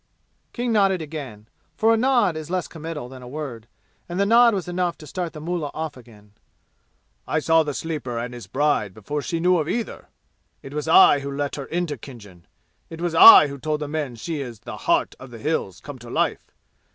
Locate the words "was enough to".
4.55-5.05